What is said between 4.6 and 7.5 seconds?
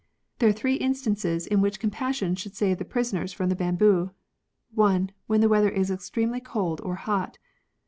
(1.) When the weather is extremely cold or hot.